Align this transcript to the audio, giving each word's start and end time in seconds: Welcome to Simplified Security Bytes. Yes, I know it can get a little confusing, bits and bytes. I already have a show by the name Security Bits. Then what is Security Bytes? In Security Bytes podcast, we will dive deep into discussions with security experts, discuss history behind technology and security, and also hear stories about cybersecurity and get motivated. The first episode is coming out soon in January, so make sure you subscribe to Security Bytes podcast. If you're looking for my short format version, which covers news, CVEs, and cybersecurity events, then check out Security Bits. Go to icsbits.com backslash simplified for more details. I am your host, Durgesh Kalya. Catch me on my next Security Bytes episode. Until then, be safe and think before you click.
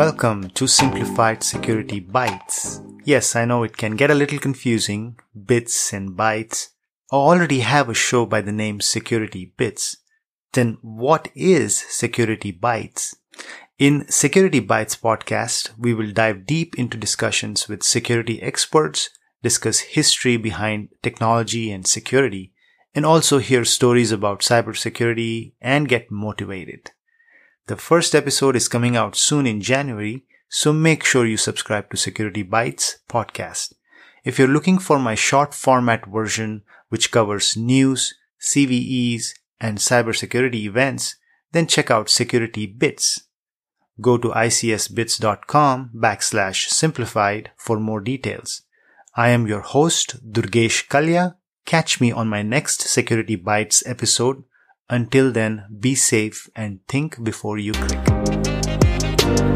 Welcome 0.00 0.48
to 0.52 0.66
Simplified 0.66 1.42
Security 1.42 2.00
Bytes. 2.00 2.80
Yes, 3.04 3.36
I 3.36 3.44
know 3.44 3.64
it 3.64 3.76
can 3.76 3.96
get 3.96 4.10
a 4.10 4.14
little 4.14 4.38
confusing, 4.38 5.18
bits 5.44 5.92
and 5.92 6.16
bytes. 6.16 6.68
I 7.12 7.16
already 7.16 7.60
have 7.60 7.90
a 7.90 7.92
show 7.92 8.24
by 8.24 8.40
the 8.40 8.50
name 8.50 8.80
Security 8.80 9.52
Bits. 9.58 9.98
Then 10.54 10.78
what 10.80 11.28
is 11.34 11.76
Security 11.76 12.50
Bytes? 12.50 13.14
In 13.78 14.10
Security 14.10 14.62
Bytes 14.62 14.98
podcast, 14.98 15.72
we 15.78 15.92
will 15.92 16.12
dive 16.12 16.46
deep 16.46 16.78
into 16.78 16.96
discussions 16.96 17.68
with 17.68 17.82
security 17.82 18.40
experts, 18.40 19.10
discuss 19.42 19.80
history 19.80 20.38
behind 20.38 20.88
technology 21.02 21.70
and 21.70 21.86
security, 21.86 22.54
and 22.94 23.04
also 23.04 23.36
hear 23.36 23.66
stories 23.66 24.12
about 24.12 24.40
cybersecurity 24.40 25.52
and 25.60 25.90
get 25.90 26.10
motivated. 26.10 26.92
The 27.70 27.76
first 27.76 28.16
episode 28.16 28.56
is 28.56 28.66
coming 28.66 28.96
out 28.96 29.14
soon 29.14 29.46
in 29.46 29.60
January, 29.60 30.24
so 30.48 30.72
make 30.72 31.04
sure 31.04 31.24
you 31.24 31.36
subscribe 31.36 31.88
to 31.90 31.96
Security 31.96 32.42
Bytes 32.42 32.96
podcast. 33.08 33.74
If 34.24 34.40
you're 34.40 34.48
looking 34.48 34.80
for 34.80 34.98
my 34.98 35.14
short 35.14 35.54
format 35.54 36.04
version, 36.04 36.64
which 36.88 37.12
covers 37.12 37.56
news, 37.56 38.12
CVEs, 38.40 39.26
and 39.60 39.78
cybersecurity 39.78 40.64
events, 40.64 41.14
then 41.52 41.68
check 41.68 41.92
out 41.92 42.10
Security 42.10 42.66
Bits. 42.66 43.28
Go 44.00 44.18
to 44.18 44.30
icsbits.com 44.30 45.90
backslash 45.94 46.66
simplified 46.70 47.52
for 47.56 47.78
more 47.78 48.00
details. 48.00 48.62
I 49.14 49.28
am 49.28 49.46
your 49.46 49.60
host, 49.60 50.28
Durgesh 50.28 50.88
Kalya. 50.88 51.36
Catch 51.66 52.00
me 52.00 52.10
on 52.10 52.26
my 52.26 52.42
next 52.42 52.80
Security 52.80 53.36
Bytes 53.36 53.84
episode. 53.86 54.42
Until 54.92 55.30
then, 55.30 55.66
be 55.78 55.94
safe 55.94 56.50
and 56.56 56.80
think 56.88 57.22
before 57.22 57.58
you 57.58 57.72
click. 57.72 59.49